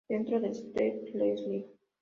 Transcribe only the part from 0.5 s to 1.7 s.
Stephen, Leslie.